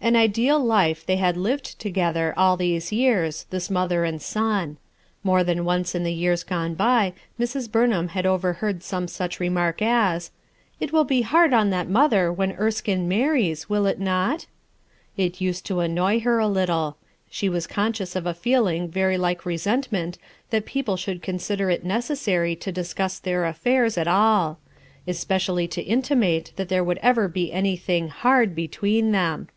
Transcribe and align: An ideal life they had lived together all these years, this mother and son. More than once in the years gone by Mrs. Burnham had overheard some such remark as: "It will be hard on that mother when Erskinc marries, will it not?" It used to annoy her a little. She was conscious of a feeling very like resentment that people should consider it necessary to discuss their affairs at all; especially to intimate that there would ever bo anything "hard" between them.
An 0.00 0.16
ideal 0.16 0.60
life 0.62 1.06
they 1.06 1.16
had 1.16 1.34
lived 1.34 1.78
together 1.78 2.34
all 2.36 2.58
these 2.58 2.92
years, 2.92 3.46
this 3.48 3.70
mother 3.70 4.04
and 4.04 4.20
son. 4.20 4.76
More 5.22 5.42
than 5.42 5.64
once 5.64 5.94
in 5.94 6.04
the 6.04 6.12
years 6.12 6.42
gone 6.44 6.74
by 6.74 7.14
Mrs. 7.40 7.72
Burnham 7.72 8.08
had 8.08 8.26
overheard 8.26 8.82
some 8.82 9.08
such 9.08 9.40
remark 9.40 9.80
as: 9.80 10.30
"It 10.78 10.92
will 10.92 11.04
be 11.04 11.22
hard 11.22 11.54
on 11.54 11.70
that 11.70 11.88
mother 11.88 12.30
when 12.30 12.52
Erskinc 12.52 13.06
marries, 13.08 13.70
will 13.70 13.86
it 13.86 13.98
not?" 13.98 14.44
It 15.16 15.40
used 15.40 15.64
to 15.66 15.80
annoy 15.80 16.20
her 16.20 16.38
a 16.38 16.48
little. 16.48 16.98
She 17.30 17.48
was 17.48 17.66
conscious 17.66 18.14
of 18.14 18.26
a 18.26 18.34
feeling 18.34 18.90
very 18.90 19.16
like 19.16 19.46
resentment 19.46 20.18
that 20.50 20.66
people 20.66 20.98
should 20.98 21.22
consider 21.22 21.70
it 21.70 21.82
necessary 21.82 22.54
to 22.56 22.70
discuss 22.70 23.18
their 23.18 23.46
affairs 23.46 23.96
at 23.96 24.06
all; 24.08 24.58
especially 25.08 25.66
to 25.68 25.80
intimate 25.80 26.52
that 26.56 26.68
there 26.68 26.84
would 26.84 26.98
ever 26.98 27.26
bo 27.26 27.46
anything 27.52 28.08
"hard" 28.08 28.54
between 28.54 29.12
them. 29.12 29.48